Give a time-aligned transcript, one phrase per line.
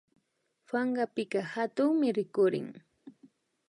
[0.71, 2.67] Pankapika hatunmi rikurin